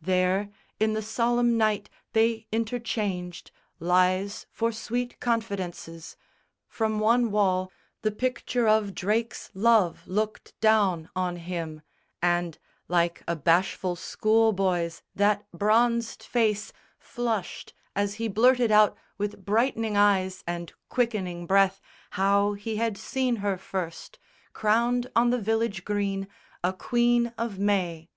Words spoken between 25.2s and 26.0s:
the village